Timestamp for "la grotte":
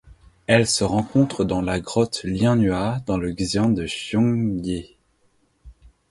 1.61-2.21